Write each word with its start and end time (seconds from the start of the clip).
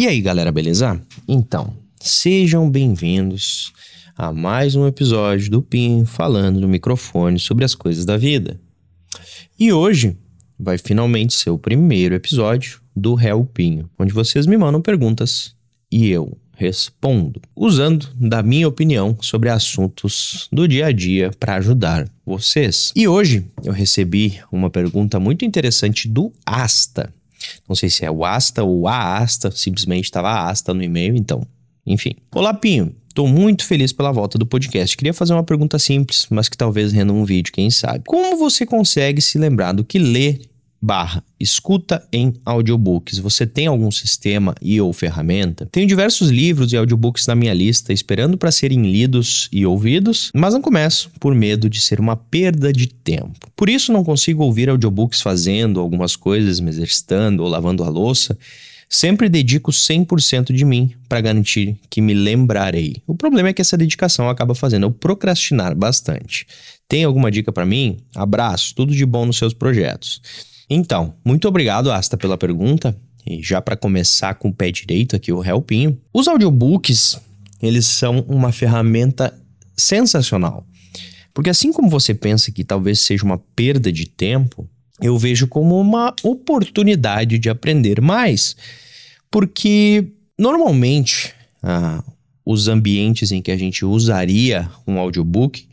E 0.00 0.06
aí, 0.06 0.20
galera, 0.20 0.52
beleza? 0.52 1.02
Então, 1.26 1.74
sejam 1.98 2.70
bem-vindos 2.70 3.72
a 4.16 4.32
mais 4.32 4.76
um 4.76 4.86
episódio 4.86 5.50
do 5.50 5.60
PIN 5.60 6.04
falando 6.04 6.60
no 6.60 6.68
microfone 6.68 7.36
sobre 7.40 7.64
as 7.64 7.74
coisas 7.74 8.04
da 8.04 8.16
vida. 8.16 8.60
E 9.58 9.72
hoje 9.72 10.16
vai 10.56 10.78
finalmente 10.78 11.34
ser 11.34 11.50
o 11.50 11.58
primeiro 11.58 12.14
episódio 12.14 12.80
do 12.94 13.16
Réu 13.16 13.44
Pinho, 13.44 13.90
onde 13.98 14.12
vocês 14.12 14.46
me 14.46 14.56
mandam 14.56 14.80
perguntas 14.80 15.56
e 15.90 16.08
eu 16.08 16.38
respondo, 16.56 17.42
usando 17.56 18.08
da 18.14 18.40
minha 18.40 18.68
opinião 18.68 19.18
sobre 19.20 19.48
assuntos 19.48 20.48
do 20.52 20.68
dia 20.68 20.86
a 20.86 20.92
dia 20.92 21.32
para 21.40 21.56
ajudar 21.56 22.08
vocês. 22.24 22.92
E 22.94 23.08
hoje 23.08 23.44
eu 23.64 23.72
recebi 23.72 24.38
uma 24.52 24.70
pergunta 24.70 25.18
muito 25.18 25.44
interessante 25.44 26.06
do 26.06 26.32
Asta. 26.46 27.12
Não 27.68 27.76
sei 27.76 27.90
se 27.90 28.04
é 28.04 28.10
o 28.10 28.24
Asta 28.24 28.62
ou 28.62 28.88
a 28.88 29.18
Asta, 29.18 29.50
simplesmente 29.50 30.04
estava 30.04 30.48
Asta 30.48 30.72
no 30.74 30.82
e-mail, 30.82 31.16
então, 31.16 31.42
enfim. 31.86 32.12
Olá, 32.34 32.54
Pinho. 32.54 32.94
Estou 33.08 33.26
muito 33.26 33.64
feliz 33.64 33.92
pela 33.92 34.12
volta 34.12 34.38
do 34.38 34.46
podcast. 34.46 34.96
Queria 34.96 35.12
fazer 35.12 35.32
uma 35.32 35.42
pergunta 35.42 35.76
simples, 35.76 36.26
mas 36.30 36.48
que 36.48 36.56
talvez 36.56 36.92
renda 36.92 37.12
um 37.12 37.24
vídeo, 37.24 37.52
quem 37.52 37.68
sabe. 37.68 38.04
Como 38.06 38.36
você 38.36 38.64
consegue 38.64 39.20
se 39.20 39.38
lembrar 39.38 39.72
do 39.72 39.82
que 39.82 39.98
lê 39.98 40.38
barra 40.80 41.22
escuta 41.40 42.06
em 42.12 42.34
audiobooks. 42.44 43.18
Você 43.18 43.46
tem 43.46 43.66
algum 43.66 43.90
sistema 43.90 44.54
e 44.60 44.80
ou 44.80 44.92
ferramenta? 44.92 45.66
Tenho 45.70 45.86
diversos 45.86 46.30
livros 46.30 46.72
e 46.72 46.76
audiobooks 46.76 47.26
na 47.26 47.34
minha 47.34 47.54
lista 47.54 47.92
esperando 47.92 48.38
para 48.38 48.50
serem 48.50 48.82
lidos 48.82 49.48
e 49.52 49.66
ouvidos, 49.66 50.30
mas 50.34 50.54
não 50.54 50.62
começo 50.62 51.10
por 51.20 51.34
medo 51.34 51.68
de 51.68 51.80
ser 51.80 52.00
uma 52.00 52.16
perda 52.16 52.72
de 52.72 52.86
tempo. 52.86 53.50
Por 53.56 53.68
isso 53.68 53.92
não 53.92 54.04
consigo 54.04 54.42
ouvir 54.42 54.68
audiobooks 54.68 55.20
fazendo 55.20 55.80
algumas 55.80 56.16
coisas, 56.16 56.60
me 56.60 56.70
exercitando 56.70 57.42
ou 57.42 57.48
lavando 57.48 57.82
a 57.84 57.88
louça. 57.88 58.36
Sempre 58.90 59.28
dedico 59.28 59.70
100% 59.70 60.50
de 60.50 60.64
mim 60.64 60.94
para 61.08 61.20
garantir 61.20 61.78
que 61.90 62.00
me 62.00 62.14
lembrarei. 62.14 62.96
O 63.06 63.14
problema 63.14 63.50
é 63.50 63.52
que 63.52 63.60
essa 63.60 63.76
dedicação 63.76 64.30
acaba 64.30 64.54
fazendo 64.54 64.86
eu 64.86 64.90
procrastinar 64.90 65.74
bastante. 65.74 66.46
Tem 66.88 67.04
alguma 67.04 67.30
dica 67.30 67.52
para 67.52 67.66
mim? 67.66 67.98
Abraço, 68.14 68.74
tudo 68.74 68.94
de 68.94 69.04
bom 69.04 69.26
nos 69.26 69.36
seus 69.36 69.52
projetos. 69.52 70.22
Então, 70.68 71.14
muito 71.24 71.48
obrigado, 71.48 71.90
Asta, 71.90 72.16
pela 72.16 72.36
pergunta. 72.36 72.96
E 73.26 73.42
já 73.42 73.60
para 73.60 73.76
começar 73.76 74.34
com 74.34 74.48
o 74.48 74.54
pé 74.54 74.70
direito 74.70 75.16
aqui, 75.16 75.32
o 75.32 75.44
Helpinho. 75.44 75.98
Os 76.12 76.28
audiobooks, 76.28 77.18
eles 77.60 77.86
são 77.86 78.20
uma 78.28 78.52
ferramenta 78.52 79.34
sensacional. 79.76 80.66
Porque 81.32 81.50
assim 81.50 81.72
como 81.72 81.88
você 81.88 82.14
pensa 82.14 82.50
que 82.50 82.64
talvez 82.64 83.00
seja 83.00 83.24
uma 83.24 83.38
perda 83.54 83.92
de 83.92 84.06
tempo, 84.06 84.68
eu 85.00 85.16
vejo 85.16 85.46
como 85.46 85.78
uma 85.78 86.14
oportunidade 86.22 87.38
de 87.38 87.48
aprender 87.48 88.00
mais. 88.00 88.56
Porque 89.30 90.06
normalmente 90.38 91.32
ah, 91.62 92.02
os 92.44 92.66
ambientes 92.66 93.30
em 93.30 93.42
que 93.42 93.50
a 93.50 93.56
gente 93.56 93.84
usaria 93.84 94.70
um 94.86 94.98
audiobook 94.98 95.68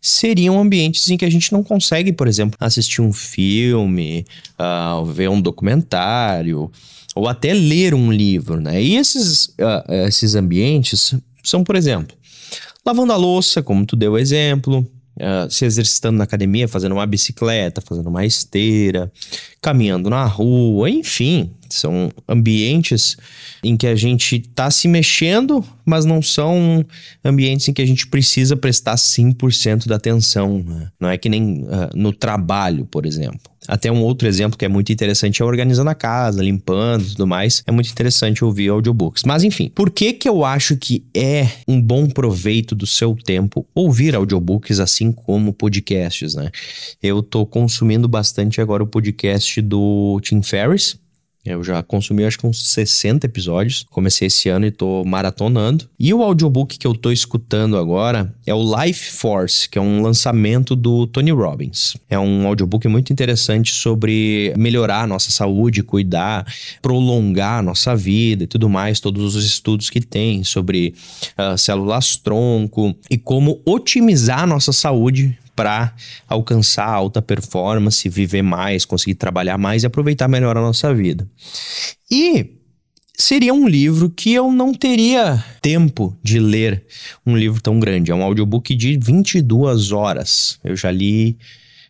seriam 0.00 0.58
ambientes 0.58 1.08
em 1.10 1.16
que 1.16 1.24
a 1.24 1.30
gente 1.30 1.52
não 1.52 1.62
consegue, 1.62 2.12
por 2.12 2.28
exemplo, 2.28 2.56
assistir 2.60 3.00
um 3.00 3.12
filme, 3.12 4.24
uh, 4.58 5.04
ver 5.04 5.28
um 5.28 5.40
documentário 5.40 6.70
ou 7.14 7.28
até 7.28 7.52
ler 7.52 7.94
um 7.94 8.12
livro, 8.12 8.60
né? 8.60 8.82
E 8.82 8.96
esses, 8.96 9.46
uh, 9.46 9.92
esses 10.06 10.34
ambientes 10.34 11.14
são, 11.42 11.64
por 11.64 11.74
exemplo, 11.74 12.16
lavando 12.84 13.12
a 13.12 13.16
louça, 13.16 13.62
como 13.62 13.84
tu 13.84 13.96
deu 13.96 14.16
exemplo, 14.16 14.86
uh, 15.20 15.50
se 15.50 15.64
exercitando 15.64 16.18
na 16.18 16.24
academia, 16.24 16.68
fazendo 16.68 16.92
uma 16.92 17.06
bicicleta, 17.06 17.80
fazendo 17.80 18.08
uma 18.08 18.24
esteira, 18.24 19.10
caminhando 19.60 20.08
na 20.08 20.24
rua, 20.24 20.88
enfim, 20.88 21.50
são 21.68 22.10
ambientes 22.28 23.16
em 23.62 23.76
que 23.76 23.86
a 23.86 23.94
gente 23.94 24.36
está 24.36 24.70
se 24.70 24.88
mexendo, 24.88 25.64
mas 25.84 26.04
não 26.04 26.22
são 26.22 26.84
ambientes 27.24 27.68
em 27.68 27.72
que 27.72 27.82
a 27.82 27.86
gente 27.86 28.06
precisa 28.06 28.56
prestar 28.56 28.94
100% 28.94 29.86
da 29.86 29.96
atenção. 29.96 30.62
Né? 30.66 30.90
Não 30.98 31.08
é 31.08 31.18
que 31.18 31.28
nem 31.28 31.64
uh, 31.64 31.90
no 31.94 32.12
trabalho, 32.12 32.86
por 32.86 33.04
exemplo. 33.04 33.40
Até 33.68 33.92
um 33.92 34.02
outro 34.02 34.26
exemplo 34.26 34.58
que 34.58 34.64
é 34.64 34.68
muito 34.68 34.90
interessante 34.90 35.42
é 35.42 35.44
organizando 35.44 35.90
a 35.90 35.94
casa, 35.94 36.42
limpando 36.42 37.04
e 37.04 37.10
tudo 37.10 37.26
mais. 37.26 37.62
É 37.66 37.70
muito 37.70 37.90
interessante 37.90 38.42
ouvir 38.42 38.70
audiobooks. 38.70 39.22
Mas 39.24 39.44
enfim, 39.44 39.70
por 39.74 39.90
que 39.90 40.14
que 40.14 40.28
eu 40.28 40.44
acho 40.44 40.76
que 40.76 41.04
é 41.14 41.46
um 41.68 41.80
bom 41.80 42.08
proveito 42.08 42.74
do 42.74 42.86
seu 42.86 43.14
tempo 43.14 43.66
ouvir 43.74 44.14
audiobooks 44.14 44.80
assim 44.80 45.12
como 45.12 45.52
podcasts, 45.52 46.34
né? 46.34 46.50
Eu 47.02 47.22
tô 47.22 47.44
consumindo 47.44 48.08
bastante 48.08 48.60
agora 48.60 48.82
o 48.82 48.86
podcast 48.86 49.60
do 49.60 50.18
Tim 50.22 50.42
Ferriss, 50.42 50.96
eu 51.44 51.62
já 51.64 51.82
consumi 51.82 52.24
acho 52.24 52.38
que 52.38 52.46
uns 52.46 52.72
60 52.72 53.26
episódios. 53.26 53.84
Comecei 53.90 54.26
esse 54.26 54.48
ano 54.48 54.66
e 54.66 54.70
tô 54.70 55.04
maratonando. 55.04 55.88
E 55.98 56.12
o 56.12 56.22
audiobook 56.22 56.78
que 56.78 56.86
eu 56.86 56.94
tô 56.94 57.10
escutando 57.10 57.76
agora 57.76 58.34
é 58.46 58.54
o 58.54 58.82
Life 58.82 59.12
Force, 59.12 59.68
que 59.68 59.78
é 59.78 59.80
um 59.80 60.02
lançamento 60.02 60.76
do 60.76 61.06
Tony 61.06 61.30
Robbins. 61.30 61.96
É 62.08 62.18
um 62.18 62.46
audiobook 62.46 62.86
muito 62.88 63.12
interessante 63.12 63.72
sobre 63.72 64.52
melhorar 64.56 65.02
a 65.02 65.06
nossa 65.06 65.30
saúde, 65.30 65.82
cuidar, 65.82 66.46
prolongar 66.82 67.60
a 67.60 67.62
nossa 67.62 67.96
vida 67.96 68.44
e 68.44 68.46
tudo 68.46 68.68
mais, 68.68 69.00
todos 69.00 69.34
os 69.34 69.44
estudos 69.44 69.90
que 69.90 70.00
tem 70.00 70.44
sobre 70.44 70.94
uh, 71.38 71.56
células 71.56 72.16
tronco 72.16 72.94
e 73.10 73.16
como 73.16 73.60
otimizar 73.64 74.40
a 74.40 74.46
nossa 74.46 74.72
saúde 74.72 75.38
para 75.58 75.92
alcançar 76.28 76.86
alta 76.86 77.20
performance, 77.20 78.08
viver 78.08 78.42
mais, 78.42 78.84
conseguir 78.84 79.16
trabalhar 79.16 79.58
mais 79.58 79.82
e 79.82 79.86
aproveitar 79.86 80.28
melhor 80.28 80.56
a 80.56 80.60
nossa 80.60 80.94
vida. 80.94 81.28
E 82.08 82.60
seria 83.18 83.52
um 83.52 83.66
livro 83.66 84.08
que 84.08 84.32
eu 84.32 84.52
não 84.52 84.72
teria 84.72 85.44
tempo 85.60 86.16
de 86.22 86.38
ler 86.38 86.86
um 87.26 87.36
livro 87.36 87.60
tão 87.60 87.80
grande. 87.80 88.12
É 88.12 88.14
um 88.14 88.22
audiobook 88.22 88.72
de 88.72 88.96
22 88.96 89.90
horas. 89.90 90.60
Eu 90.62 90.76
já 90.76 90.92
li, 90.92 91.36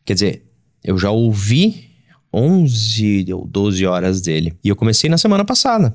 quer 0.03 0.15
dizer, 0.15 0.45
eu 0.83 0.97
já 0.97 1.11
ouvi 1.11 1.91
11 2.33 3.27
ou 3.35 3.47
12 3.47 3.85
horas 3.85 4.23
dele. 4.23 4.55
E 4.65 4.71
eu 4.71 4.77
comecei 4.77 5.11
na 5.11 5.19
semana 5.19 5.45
passada. 5.45 5.95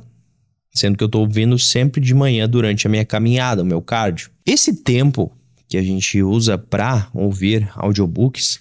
Sendo 0.75 0.95
que 0.95 1.03
eu 1.03 1.09
tô 1.09 1.21
ouvindo 1.21 1.57
sempre 1.57 1.99
de 1.99 2.13
manhã 2.13 2.47
durante 2.47 2.85
a 2.85 2.89
minha 2.89 3.03
caminhada, 3.03 3.63
o 3.63 3.65
meu 3.65 3.81
cardio. 3.81 4.29
Esse 4.45 4.75
tempo 4.83 5.31
que 5.73 5.77
a 5.77 5.81
gente 5.81 6.21
usa 6.21 6.55
para 6.55 7.07
ouvir 7.15 7.67
audiobooks, 7.75 8.59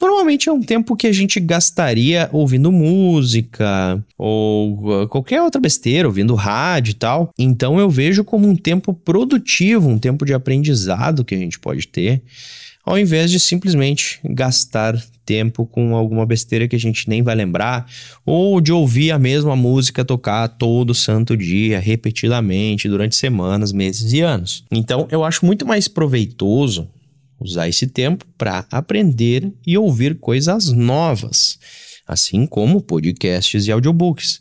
normalmente 0.00 0.48
é 0.48 0.52
um 0.52 0.60
tempo 0.60 0.96
que 0.96 1.06
a 1.06 1.12
gente 1.12 1.38
gastaria 1.38 2.28
ouvindo 2.32 2.72
música 2.72 4.04
ou 4.18 5.02
uh, 5.02 5.06
qualquer 5.06 5.40
outra 5.42 5.60
besteira, 5.60 6.08
ouvindo 6.08 6.34
rádio 6.34 6.90
e 6.90 6.94
tal. 6.94 7.30
Então 7.38 7.78
eu 7.78 7.88
vejo 7.88 8.24
como 8.24 8.48
um 8.48 8.56
tempo 8.56 8.92
produtivo, 8.92 9.88
um 9.88 9.96
tempo 9.96 10.26
de 10.26 10.34
aprendizado 10.34 11.24
que 11.24 11.36
a 11.36 11.38
gente 11.38 11.56
pode 11.56 11.86
ter 11.86 12.20
ao 12.90 12.98
invés 12.98 13.30
de 13.30 13.38
simplesmente 13.38 14.18
gastar 14.24 15.00
tempo 15.24 15.64
com 15.64 15.94
alguma 15.94 16.26
besteira 16.26 16.66
que 16.66 16.74
a 16.74 16.78
gente 16.78 17.08
nem 17.08 17.22
vai 17.22 17.36
lembrar, 17.36 17.88
ou 18.26 18.60
de 18.60 18.72
ouvir 18.72 19.12
a 19.12 19.18
mesma 19.18 19.54
música 19.54 20.04
tocar 20.04 20.48
todo 20.48 20.92
santo 20.92 21.36
dia, 21.36 21.78
repetidamente, 21.78 22.88
durante 22.88 23.14
semanas, 23.14 23.72
meses 23.72 24.12
e 24.12 24.20
anos. 24.20 24.64
Então, 24.72 25.06
eu 25.08 25.22
acho 25.22 25.46
muito 25.46 25.64
mais 25.64 25.86
proveitoso 25.86 26.88
usar 27.38 27.68
esse 27.68 27.86
tempo 27.86 28.26
para 28.36 28.66
aprender 28.72 29.52
e 29.64 29.78
ouvir 29.78 30.18
coisas 30.18 30.72
novas, 30.72 31.60
assim 32.08 32.44
como 32.44 32.80
podcasts 32.80 33.68
e 33.68 33.70
audiobooks. 33.70 34.40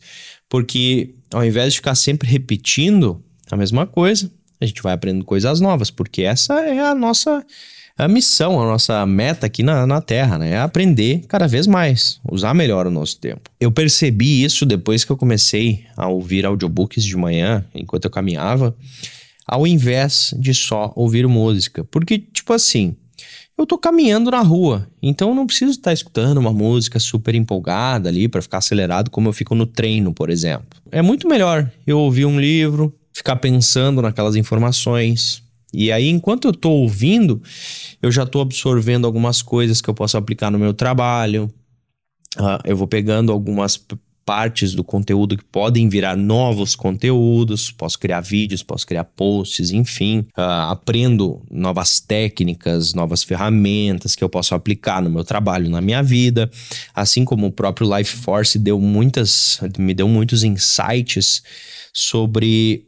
Porque 0.50 1.14
ao 1.32 1.46
invés 1.46 1.74
de 1.74 1.80
ficar 1.80 1.94
sempre 1.94 2.28
repetindo 2.28 3.24
a 3.52 3.56
mesma 3.56 3.86
coisa, 3.86 4.32
a 4.60 4.66
gente 4.66 4.82
vai 4.82 4.94
aprendendo 4.94 5.24
coisas 5.24 5.62
novas, 5.62 5.92
porque 5.92 6.24
essa 6.24 6.60
é 6.62 6.80
a 6.80 6.96
nossa 6.96 7.46
a 8.00 8.08
missão, 8.08 8.62
a 8.62 8.66
nossa 8.66 9.06
meta 9.06 9.46
aqui 9.46 9.62
na, 9.62 9.86
na 9.86 10.02
Terra, 10.02 10.38
né? 10.38 10.52
É 10.52 10.60
aprender 10.60 11.26
cada 11.28 11.48
vez 11.48 11.68
mais, 11.68 12.20
usar 12.32 12.54
melhor 12.54 12.88
o 12.88 12.92
nosso 12.92 13.20
tempo. 13.20 13.50
Eu 13.60 13.72
percebi 13.72 14.44
isso 14.44 14.66
depois 14.66 15.04
que 15.04 15.12
eu 15.12 15.18
comecei 15.18 15.84
a 15.98 16.08
ouvir 16.08 16.46
audiobooks 16.46 17.04
de 17.04 17.18
manhã, 17.18 17.66
enquanto 17.76 18.06
eu 18.06 18.12
caminhava, 18.12 18.76
ao 19.46 19.68
invés 19.68 20.34
de 20.40 20.54
só 20.54 20.94
ouvir 20.96 21.28
música. 21.28 21.84
Porque, 21.84 22.20
tipo 22.20 22.54
assim, 22.54 22.96
eu 23.58 23.66
tô 23.66 23.78
caminhando 23.78 24.32
na 24.32 24.40
rua, 24.40 24.88
então 25.04 25.30
eu 25.30 25.36
não 25.36 25.46
preciso 25.46 25.72
estar 25.72 25.92
escutando 25.92 26.38
uma 26.38 26.54
música 26.54 26.98
super 27.00 27.36
empolgada 27.36 28.08
ali 28.08 28.30
para 28.30 28.42
ficar 28.42 28.60
acelerado 28.60 29.10
como 29.12 29.28
eu 29.28 29.34
fico 29.34 29.54
no 29.54 29.66
treino, 29.66 30.14
por 30.14 30.30
exemplo. 30.30 30.80
É 30.90 31.02
muito 31.02 31.28
melhor 31.28 31.70
eu 31.86 32.00
ouvir 32.00 32.26
um 32.26 32.40
livro, 32.40 32.96
ficar 33.12 33.36
pensando 33.36 34.02
naquelas 34.02 34.38
informações, 34.38 35.44
e 35.74 35.92
aí, 35.92 36.10
enquanto 36.10 36.46
eu 36.46 36.52
estou 36.52 36.82
ouvindo, 36.82 37.42
eu 38.02 38.12
já 38.12 38.24
estou 38.24 38.42
absorvendo 38.42 39.06
algumas 39.06 39.42
coisas 39.42 39.82
que 39.82 39.90
eu 39.90 39.94
posso 39.94 40.18
aplicar 40.18 40.50
no 40.50 40.58
meu 40.58 40.74
trabalho. 40.74 41.52
Uh, 42.38 42.60
eu 42.64 42.76
vou 42.76 42.88
pegando 42.88 43.32
algumas 43.32 43.78
partes 44.26 44.74
do 44.76 44.84
conteúdo 44.84 45.36
que 45.36 45.44
podem 45.44 45.90
virar 45.90 46.16
novos 46.16 46.76
conteúdos, 46.76 47.72
posso 47.72 47.98
criar 47.98 48.22
vídeos, 48.22 48.62
posso 48.62 48.86
criar 48.86 49.04
posts, 49.04 49.72
enfim, 49.72 50.20
uh, 50.38 50.70
aprendo 50.70 51.42
novas 51.50 52.00
técnicas, 52.00 52.94
novas 52.94 53.24
ferramentas 53.24 54.16
que 54.16 54.24
eu 54.24 54.30
posso 54.30 54.54
aplicar 54.54 55.02
no 55.02 55.10
meu 55.10 55.24
trabalho, 55.24 55.70
na 55.70 55.82
minha 55.82 56.04
vida, 56.04 56.50
assim 56.94 57.26
como 57.26 57.48
o 57.48 57.52
próprio 57.52 57.96
Life 57.98 58.18
Force 58.18 58.60
deu 58.60 58.80
muitas, 58.80 59.60
me 59.80 59.96
deu 59.96 60.08
muitos 60.08 60.44
insights 60.44 61.42
sobre 61.92 62.86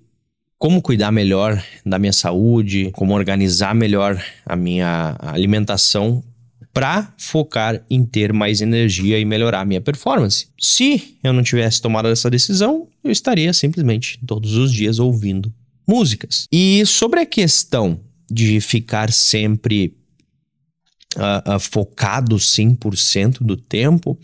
como 0.62 0.80
cuidar 0.80 1.12
melhor 1.12 1.60
da 1.84 1.98
minha 1.98 2.14
saúde, 2.14 2.92
como 2.94 3.16
organizar 3.16 3.74
melhor 3.74 4.24
a 4.46 4.56
minha 4.56 5.18
alimentação 5.20 6.24
para 6.72 7.12
focar 7.18 7.84
em 7.90 8.06
ter 8.06 8.32
mais 8.32 8.62
energia 8.62 9.18
e 9.18 9.26
melhorar 9.26 9.62
a 9.62 9.66
minha 9.66 9.82
performance. 9.82 10.50
Se 10.60 11.18
eu 11.24 11.34
não 11.34 11.42
tivesse 11.42 11.82
tomado 11.82 12.10
essa 12.10 12.30
decisão, 12.30 12.88
eu 13.04 13.10
estaria 13.10 13.52
simplesmente 13.54 14.20
todos 14.24 14.56
os 14.56 14.72
dias 14.72 15.00
ouvindo 15.00 15.52
músicas. 15.88 16.46
E 16.52 16.86
sobre 16.86 17.22
a 17.22 17.26
questão 17.26 18.00
de 18.30 18.62
ficar 18.62 19.12
sempre 19.12 19.96
uh, 21.18 21.56
uh, 21.56 21.60
focado 21.60 22.36
100% 22.36 23.38
do 23.42 23.58
tempo, 23.58 24.18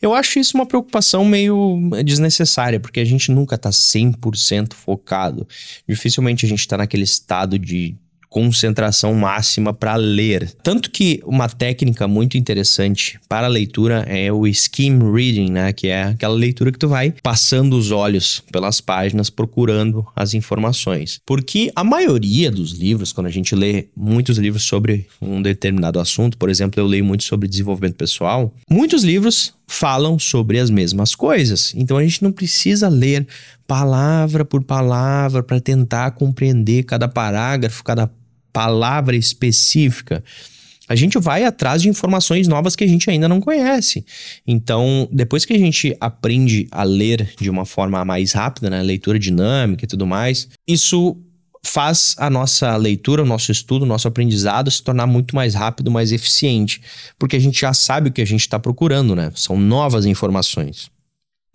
eu 0.00 0.14
acho 0.14 0.38
isso 0.38 0.56
uma 0.56 0.66
preocupação 0.66 1.24
meio 1.24 1.78
desnecessária, 2.04 2.80
porque 2.80 3.00
a 3.00 3.04
gente 3.04 3.30
nunca 3.30 3.56
está 3.56 3.70
100% 3.70 4.74
focado. 4.74 5.46
Dificilmente 5.88 6.46
a 6.46 6.48
gente 6.48 6.60
está 6.60 6.76
naquele 6.76 7.04
estado 7.04 7.58
de 7.58 7.96
concentração 8.36 9.14
máxima 9.14 9.72
para 9.72 9.96
ler. 9.96 10.52
Tanto 10.62 10.90
que 10.90 11.22
uma 11.24 11.48
técnica 11.48 12.06
muito 12.06 12.36
interessante 12.36 13.18
para 13.26 13.46
a 13.46 13.48
leitura 13.48 14.04
é 14.06 14.30
o 14.30 14.46
skim 14.46 14.98
reading, 15.10 15.50
né, 15.50 15.72
que 15.72 15.88
é 15.88 16.02
aquela 16.02 16.34
leitura 16.34 16.70
que 16.70 16.78
tu 16.78 16.86
vai 16.86 17.14
passando 17.22 17.78
os 17.78 17.90
olhos 17.90 18.42
pelas 18.52 18.78
páginas 18.78 19.30
procurando 19.30 20.06
as 20.14 20.34
informações. 20.34 21.18
Porque 21.24 21.72
a 21.74 21.82
maioria 21.82 22.50
dos 22.50 22.72
livros, 22.72 23.10
quando 23.10 23.28
a 23.28 23.30
gente 23.30 23.54
lê 23.54 23.86
muitos 23.96 24.36
livros 24.36 24.64
sobre 24.64 25.06
um 25.18 25.40
determinado 25.40 25.98
assunto, 25.98 26.36
por 26.36 26.50
exemplo, 26.50 26.78
eu 26.78 26.86
leio 26.86 27.06
muito 27.06 27.24
sobre 27.24 27.48
desenvolvimento 27.48 27.94
pessoal, 27.94 28.52
muitos 28.68 29.02
livros 29.02 29.54
falam 29.66 30.18
sobre 30.18 30.58
as 30.58 30.68
mesmas 30.68 31.14
coisas. 31.14 31.72
Então 31.74 31.96
a 31.96 32.02
gente 32.02 32.22
não 32.22 32.30
precisa 32.30 32.86
ler 32.86 33.26
palavra 33.66 34.44
por 34.44 34.62
palavra 34.62 35.42
para 35.42 35.58
tentar 35.58 36.10
compreender 36.10 36.82
cada 36.82 37.08
parágrafo, 37.08 37.82
cada 37.82 38.10
palavra 38.56 39.14
específica. 39.14 40.24
A 40.88 40.94
gente 40.94 41.18
vai 41.18 41.44
atrás 41.44 41.82
de 41.82 41.90
informações 41.90 42.48
novas 42.48 42.74
que 42.74 42.84
a 42.84 42.86
gente 42.86 43.10
ainda 43.10 43.28
não 43.28 43.38
conhece. 43.38 44.02
Então, 44.46 45.06
depois 45.12 45.44
que 45.44 45.52
a 45.52 45.58
gente 45.58 45.94
aprende 46.00 46.66
a 46.70 46.82
ler 46.82 47.34
de 47.38 47.50
uma 47.50 47.66
forma 47.66 48.02
mais 48.02 48.32
rápida, 48.32 48.70
né, 48.70 48.82
leitura 48.82 49.18
dinâmica 49.18 49.84
e 49.84 49.86
tudo 49.86 50.06
mais, 50.06 50.48
isso 50.66 51.18
faz 51.62 52.14
a 52.18 52.30
nossa 52.30 52.74
leitura, 52.78 53.22
o 53.22 53.26
nosso 53.26 53.52
estudo, 53.52 53.82
o 53.82 53.86
nosso 53.86 54.08
aprendizado 54.08 54.70
se 54.70 54.82
tornar 54.82 55.06
muito 55.06 55.36
mais 55.36 55.54
rápido, 55.54 55.90
mais 55.90 56.10
eficiente, 56.10 56.80
porque 57.18 57.36
a 57.36 57.40
gente 57.40 57.60
já 57.60 57.74
sabe 57.74 58.08
o 58.08 58.12
que 58.12 58.22
a 58.22 58.26
gente 58.26 58.40
está 58.40 58.58
procurando, 58.58 59.14
né? 59.14 59.32
São 59.34 59.58
novas 59.58 60.06
informações. 60.06 60.90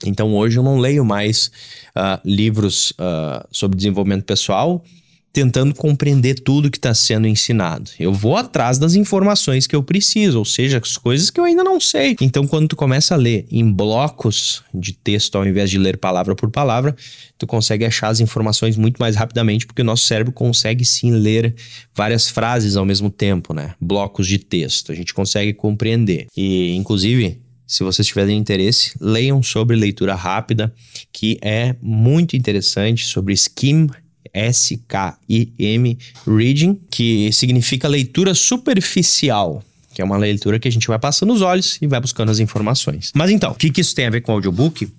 Então 0.05 0.35
hoje 0.35 0.59
eu 0.59 0.63
não 0.63 0.77
leio 0.77 1.03
mais 1.03 1.49
uh, 1.97 2.21
livros 2.23 2.91
uh, 2.91 3.47
sobre 3.49 3.75
desenvolvimento 3.75 4.23
pessoal 4.23 4.83
tentando 5.33 5.73
compreender 5.73 6.35
tudo 6.35 6.69
que 6.69 6.77
está 6.77 6.93
sendo 6.93 7.27
ensinado. 7.27 7.89
Eu 7.99 8.13
vou 8.13 8.35
atrás 8.35 8.77
das 8.77 8.95
informações 8.95 9.65
que 9.65 9.75
eu 9.75 9.81
preciso, 9.81 10.39
ou 10.39 10.45
seja, 10.45 10.79
as 10.83 10.97
coisas 10.97 11.29
que 11.29 11.39
eu 11.39 11.45
ainda 11.45 11.63
não 11.63 11.79
sei. 11.79 12.15
Então, 12.19 12.45
quando 12.45 12.69
tu 12.69 12.75
começa 12.75 13.13
a 13.13 13.17
ler 13.17 13.45
em 13.49 13.71
blocos 13.71 14.63
de 14.73 14.93
texto 14.93 15.37
ao 15.37 15.45
invés 15.45 15.69
de 15.69 15.77
ler 15.77 15.97
palavra 15.97 16.35
por 16.35 16.49
palavra, 16.49 16.95
tu 17.37 17.47
consegue 17.47 17.85
achar 17.85 18.09
as 18.09 18.19
informações 18.19 18.75
muito 18.75 18.97
mais 18.97 19.15
rapidamente, 19.15 19.65
porque 19.65 19.81
o 19.81 19.85
nosso 19.85 20.05
cérebro 20.05 20.33
consegue 20.33 20.83
sim 20.83 21.11
ler 21.11 21.55
várias 21.95 22.29
frases 22.29 22.75
ao 22.75 22.85
mesmo 22.85 23.09
tempo, 23.09 23.53
né? 23.53 23.73
Blocos 23.79 24.27
de 24.27 24.37
texto. 24.37 24.91
A 24.91 24.95
gente 24.95 25.13
consegue 25.13 25.53
compreender. 25.53 26.27
E, 26.35 26.75
inclusive, 26.75 27.39
se 27.71 27.85
vocês 27.85 28.05
tiverem 28.05 28.37
interesse, 28.37 28.91
leiam 28.99 29.41
sobre 29.41 29.77
leitura 29.77 30.13
rápida, 30.13 30.73
que 31.13 31.39
é 31.41 31.73
muito 31.81 32.35
interessante, 32.35 33.05
sobre 33.05 33.33
skim 33.33 33.87
S-K-I-M 34.33 35.97
Reading, 36.27 36.79
que 36.89 37.31
significa 37.31 37.87
leitura 37.87 38.33
superficial. 38.33 39.63
Que 39.93 40.01
é 40.01 40.05
uma 40.05 40.17
leitura 40.17 40.57
que 40.57 40.67
a 40.67 40.71
gente 40.71 40.87
vai 40.87 40.97
passando 40.97 41.33
os 41.33 41.41
olhos 41.41 41.77
e 41.81 41.87
vai 41.87 41.99
buscando 41.99 42.31
as 42.31 42.39
informações. 42.39 43.11
Mas 43.13 43.29
então, 43.29 43.51
o 43.51 43.55
que, 43.55 43.69
que 43.69 43.81
isso 43.81 43.93
tem 43.93 44.07
a 44.07 44.09
ver 44.09 44.21
com 44.21 44.31
o 44.31 44.35
audiobook? 44.35 44.89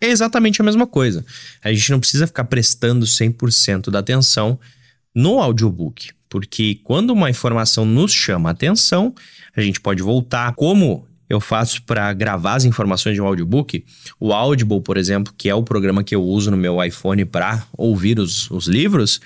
É 0.00 0.08
exatamente 0.08 0.60
a 0.60 0.64
mesma 0.64 0.86
coisa. 0.86 1.24
A 1.62 1.72
gente 1.72 1.90
não 1.92 2.00
precisa 2.00 2.26
ficar 2.26 2.44
prestando 2.44 3.06
100% 3.06 3.88
da 3.88 4.00
atenção 4.00 4.58
no 5.14 5.38
audiobook, 5.38 6.10
porque 6.28 6.80
quando 6.82 7.10
uma 7.10 7.30
informação 7.30 7.84
nos 7.84 8.12
chama 8.12 8.48
a 8.48 8.52
atenção, 8.52 9.14
a 9.56 9.60
gente 9.60 9.80
pode 9.80 10.02
voltar. 10.02 10.52
Como 10.54 11.06
eu 11.32 11.40
faço 11.40 11.82
para 11.84 12.12
gravar 12.12 12.56
as 12.56 12.64
informações 12.64 13.14
de 13.14 13.22
um 13.22 13.26
audiobook. 13.26 13.82
O 14.20 14.34
Audible, 14.34 14.82
por 14.82 14.98
exemplo, 14.98 15.32
que 15.36 15.48
é 15.48 15.54
o 15.54 15.62
programa 15.62 16.04
que 16.04 16.14
eu 16.14 16.22
uso 16.22 16.50
no 16.50 16.58
meu 16.58 16.82
iPhone 16.84 17.24
para 17.24 17.64
ouvir 17.72 18.18
os, 18.18 18.50
os 18.50 18.66
livros, 18.66 19.18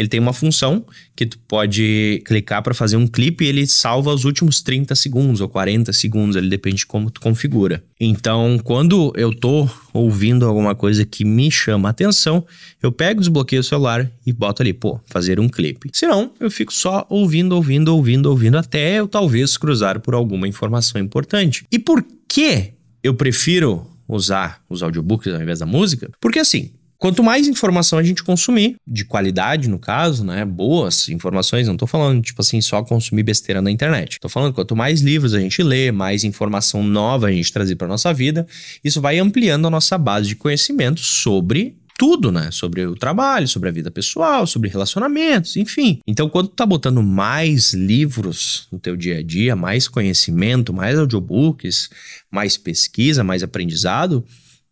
ele 0.00 0.08
tem 0.08 0.18
uma 0.18 0.32
função 0.32 0.84
que 1.14 1.26
tu 1.26 1.38
pode 1.46 2.22
clicar 2.24 2.62
para 2.62 2.72
fazer 2.72 2.96
um 2.96 3.06
clipe 3.06 3.44
e 3.44 3.48
ele 3.48 3.66
salva 3.66 4.12
os 4.12 4.24
últimos 4.24 4.62
30 4.62 4.94
segundos 4.94 5.40
ou 5.40 5.48
40 5.48 5.92
segundos, 5.92 6.36
ele 6.36 6.48
depende 6.48 6.78
de 6.78 6.86
como 6.86 7.10
tu 7.10 7.20
configura. 7.20 7.84
Então, 8.00 8.58
quando 8.64 9.12
eu 9.14 9.34
tô 9.34 9.68
ouvindo 9.92 10.46
alguma 10.46 10.74
coisa 10.74 11.04
que 11.04 11.24
me 11.24 11.50
chama 11.50 11.88
a 11.88 11.90
atenção, 11.90 12.44
eu 12.82 12.90
pego, 12.90 13.20
desbloqueio 13.20 13.60
o 13.60 13.64
celular 13.64 14.10
e 14.24 14.32
boto 14.32 14.62
ali, 14.62 14.72
pô, 14.72 14.98
fazer 15.06 15.38
um 15.38 15.48
clipe. 15.48 15.90
Senão, 15.92 16.32
eu 16.40 16.50
fico 16.50 16.72
só 16.72 17.06
ouvindo, 17.10 17.54
ouvindo, 17.54 17.94
ouvindo, 17.94 18.26
ouvindo 18.30 18.56
até 18.56 18.98
eu 18.98 19.06
talvez 19.06 19.56
cruzar 19.58 20.00
por 20.00 20.14
alguma 20.14 20.48
informação 20.48 21.00
importante. 21.00 21.66
E 21.70 21.78
por 21.78 22.04
que 22.26 22.72
eu 23.02 23.14
prefiro 23.14 23.86
usar 24.08 24.62
os 24.68 24.82
audiobooks 24.82 25.32
ao 25.32 25.42
invés 25.42 25.58
da 25.58 25.66
música? 25.66 26.10
Porque 26.20 26.38
assim, 26.38 26.70
Quanto 27.00 27.24
mais 27.24 27.48
informação 27.48 27.98
a 27.98 28.02
gente 28.02 28.22
consumir, 28.22 28.76
de 28.86 29.06
qualidade 29.06 29.70
no 29.70 29.78
caso, 29.78 30.22
né? 30.22 30.44
Boas 30.44 31.08
informações, 31.08 31.66
não 31.66 31.74
tô 31.74 31.86
falando, 31.86 32.20
tipo 32.20 32.42
assim, 32.42 32.60
só 32.60 32.82
consumir 32.82 33.22
besteira 33.22 33.62
na 33.62 33.70
internet. 33.70 34.18
Tô 34.20 34.28
falando 34.28 34.52
quanto 34.52 34.76
mais 34.76 35.00
livros 35.00 35.32
a 35.32 35.40
gente 35.40 35.62
lê, 35.62 35.90
mais 35.90 36.24
informação 36.24 36.82
nova 36.82 37.28
a 37.28 37.32
gente 37.32 37.50
trazer 37.50 37.76
para 37.76 37.88
nossa 37.88 38.12
vida, 38.12 38.46
isso 38.84 39.00
vai 39.00 39.18
ampliando 39.18 39.66
a 39.66 39.70
nossa 39.70 39.96
base 39.96 40.28
de 40.28 40.36
conhecimento 40.36 41.00
sobre 41.00 41.74
tudo, 42.00 42.30
né? 42.30 42.50
Sobre 42.50 42.86
o 42.86 42.94
trabalho, 42.94 43.48
sobre 43.48 43.70
a 43.70 43.72
vida 43.72 43.90
pessoal, 43.90 44.46
sobre 44.46 44.68
relacionamentos, 44.68 45.56
enfim. 45.56 46.00
Então, 46.06 46.28
quando 46.28 46.48
tu 46.48 46.54
tá 46.54 46.66
botando 46.66 47.02
mais 47.02 47.72
livros 47.72 48.68
no 48.70 48.78
teu 48.78 48.94
dia 48.94 49.18
a 49.18 49.22
dia, 49.22 49.56
mais 49.56 49.88
conhecimento, 49.88 50.72
mais 50.72 50.98
audiobooks, 50.98 51.88
mais 52.30 52.58
pesquisa, 52.58 53.24
mais 53.24 53.42
aprendizado, 53.42 54.24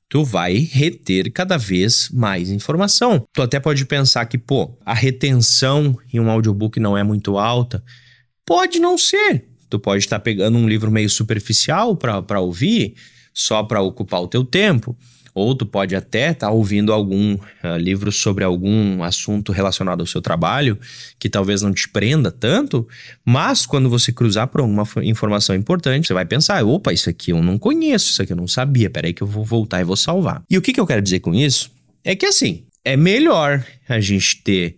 tu 0.08 0.25
vai 0.25 0.55
reter 0.55 1.31
cada 1.31 1.56
vez 1.56 2.08
mais 2.12 2.50
informação. 2.50 3.25
Tu 3.32 3.43
até 3.43 3.60
pode 3.60 3.84
pensar 3.84 4.25
que, 4.26 4.38
pô, 4.38 4.76
a 4.84 4.94
retenção 4.94 5.97
em 6.12 6.18
um 6.18 6.30
audiobook 6.30 6.80
não 6.80 6.97
é 6.97 7.02
muito 7.02 7.37
alta. 7.37 7.83
Pode 8.47 8.78
não 8.80 8.97
ser. 8.97 9.44
Tu 9.68 9.78
pode 9.78 10.02
estar 10.02 10.18
pegando 10.21 10.56
um 10.56 10.66
livro 10.66 10.90
meio 10.90 11.11
superficial 11.11 11.94
para 11.94 12.40
ouvir, 12.40 12.94
só 13.35 13.62
para 13.62 13.83
ocupar 13.83 14.23
o 14.23 14.28
teu 14.28 14.42
tempo. 14.44 14.97
Ou 15.38 15.54
tu 15.54 15.64
pode 15.64 15.95
até 15.95 16.30
estar 16.30 16.49
tá 16.49 16.52
ouvindo 16.52 16.92
algum 16.92 17.35
uh, 17.35 17.76
livro 17.78 18.11
sobre 18.11 18.45
algum 18.45 19.02
assunto 19.02 19.52
relacionado 19.52 20.00
ao 20.00 20.07
seu 20.07 20.21
trabalho, 20.21 20.78
que 21.18 21.28
talvez 21.28 21.62
não 21.62 21.73
te 21.73 21.88
prenda 21.88 22.30
tanto, 22.30 22.87
mas 23.25 23.64
quando 23.64 23.88
você 23.88 24.12
cruzar 24.12 24.49
por 24.49 24.61
alguma 24.61 24.85
informação 25.02 25.54
importante, 25.54 26.07
você 26.07 26.14
vai 26.14 26.25
pensar: 26.25 26.64
opa, 26.64 26.92
isso 26.92 27.09
aqui 27.09 27.30
eu 27.30 27.42
não 27.42 27.59
conheço, 27.59 28.11
isso 28.11 28.23
aqui 28.23 28.33
eu 28.33 28.37
não 28.37 28.49
sabia, 28.49 28.90
peraí 28.90 29.12
que 29.12 29.23
eu 29.23 29.26
vou 29.26 29.45
voltar 29.45 29.80
e 29.80 29.85
vou 29.85 29.97
salvar. 29.97 30.42
E 30.50 30.59
o 30.59 30.62
que, 30.62 30.73
que 30.73 30.80
eu 30.80 30.87
quero 30.87 31.02
dizer 31.02 31.21
com 31.21 31.35
isso? 31.35 31.71
É 32.04 32.14
que 32.16 32.26
assim, 32.26 32.64
é 32.85 32.97
melhor 32.97 33.64
a 33.88 34.00
gente 34.00 34.42
ter 34.42 34.76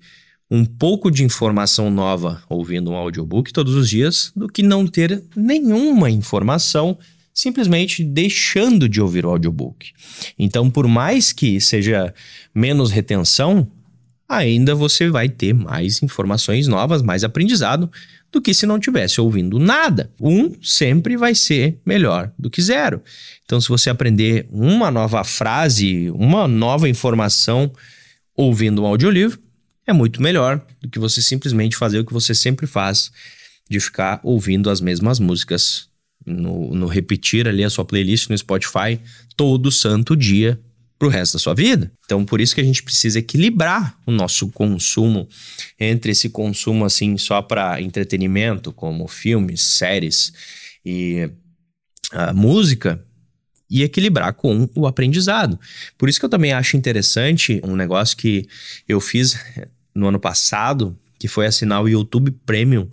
um 0.51 0.65
pouco 0.65 1.11
de 1.11 1.23
informação 1.23 1.91
nova 1.91 2.43
ouvindo 2.49 2.91
um 2.91 2.97
audiobook 2.97 3.53
todos 3.53 3.75
os 3.75 3.89
dias 3.89 4.33
do 4.35 4.49
que 4.49 4.63
não 4.63 4.87
ter 4.87 5.23
nenhuma 5.37 6.11
informação 6.11 6.99
simplesmente 7.33 8.05
deixando 8.05 8.89
de 8.89 9.01
ouvir 9.01 9.25
o 9.25 9.31
audiobook. 9.31 9.93
Então, 10.39 10.71
por 10.71 10.87
mais 10.87 11.33
que 11.33 11.61
seja 11.61 12.13
menos 12.55 12.91
retenção, 12.91 13.71
ainda 14.29 14.75
você 14.75 15.09
vai 15.09 15.29
ter 15.29 15.53
mais 15.53 16.03
informações 16.03 16.69
novas, 16.69 17.03
mais 17.03 17.25
aprendizado 17.25 17.91
do 18.33 18.41
que 18.41 18.55
se 18.55 18.65
não 18.65 18.79
tivesse 18.79 19.21
ouvindo 19.21 19.59
nada. 19.59 20.13
Um 20.21 20.55
sempre 20.63 21.17
vai 21.17 21.35
ser 21.35 21.81
melhor 21.85 22.33
do 22.39 22.49
que 22.49 22.63
zero. 22.63 23.03
Então, 23.45 23.61
se 23.61 23.69
você 23.69 23.91
aprender 23.91 24.47
uma 24.51 24.91
nova 24.91 25.25
frase, 25.25 26.11
uma 26.11 26.47
nova 26.47 26.89
informação 26.89 27.73
ouvindo 28.37 28.83
um 28.83 28.87
audiolivro, 28.87 29.41
é 29.87 29.93
muito 29.93 30.23
melhor 30.23 30.65
do 30.81 30.89
que 30.89 31.01
você 31.01 31.21
simplesmente 31.21 31.77
fazer 31.77 31.99
o 31.99 32.05
que 32.05 32.13
você 32.13 32.33
sempre 32.33 32.67
faz, 32.67 33.11
de 33.69 33.81
ficar 33.81 34.21
ouvindo 34.23 34.71
as 34.71 34.81
mesmas 34.81 35.19
músicas 35.19 35.90
no, 36.27 36.75
no 36.75 36.87
repetir 36.87 37.49
ali 37.49 37.65
a 37.65 37.71
sua 37.71 37.85
playlist 37.85 38.29
no 38.29 38.37
Spotify 38.37 39.01
todo 39.37 39.71
santo 39.71 40.17
dia 40.17 40.61
para 40.99 41.09
o 41.09 41.11
resto 41.11 41.33
da 41.33 41.39
sua 41.39 41.55
vida. 41.55 41.91
Então, 42.05 42.27
por 42.27 42.43
isso 42.43 42.55
que 42.55 42.61
a 42.61 42.65
gente 42.65 42.83
precisa 42.83 43.19
equilibrar 43.19 43.99
o 44.07 44.11
nosso 44.11 44.49
consumo 44.49 45.27
entre 45.79 46.13
esse 46.13 46.29
consumo 46.29 46.85
assim 46.85 47.17
só 47.17 47.41
para 47.41 47.81
entretenimento, 47.81 48.71
como 48.71 49.09
filmes, 49.09 49.63
séries 49.63 50.31
e 50.85 51.31
uh, 52.13 52.37
música, 52.37 53.03
e 53.71 53.83
equilibrar 53.83 54.35
com 54.35 54.69
o 54.75 54.87
aprendizado. 54.87 55.59
Por 55.97 56.09
isso 56.09 56.19
que 56.19 56.25
eu 56.27 56.31
também 56.31 56.53
acho 56.53 56.77
interessante 56.77 57.63
um 57.65 57.77
negócio 57.77 58.17
que 58.17 58.47
eu 58.87 59.01
fiz 59.01 59.39
no 59.95 60.09
ano 60.09 60.19
passado, 60.19 60.99
que 61.19 61.29
foi 61.29 61.47
assinar 61.47 61.81
o 61.81 61.89
YouTube 61.89 62.33
Premium, 62.45 62.89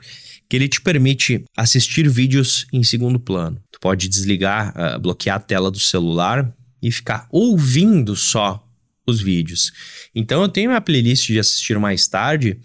que 0.50 0.56
ele 0.56 0.68
te 0.68 0.82
permite 0.82 1.44
assistir 1.56 2.10
vídeos 2.10 2.66
em 2.72 2.84
segundo 2.84 3.20
plano. 3.20 3.60
Tu 3.72 3.80
pode 3.80 4.08
desligar, 4.08 4.74
uh, 4.76 5.00
bloquear 5.00 5.38
a 5.38 5.40
tela 5.40 5.70
do 5.70 5.80
celular 5.80 6.52
e 6.82 6.92
ficar 6.92 7.28
ouvindo 7.32 8.16
só 8.16 8.64
os 9.06 9.22
vídeos. 9.22 9.72
Então 10.14 10.42
eu 10.42 10.50
tenho 10.50 10.70
minha 10.70 10.82
playlist 10.82 11.28
de 11.28 11.40
assistir 11.40 11.80
mais 11.80 12.08
tarde, 12.08 12.60